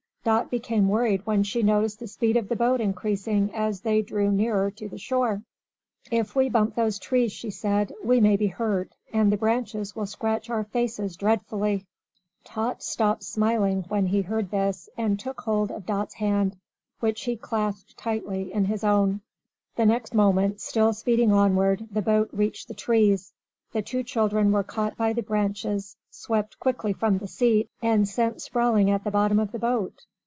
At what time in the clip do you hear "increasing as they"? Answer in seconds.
2.79-4.03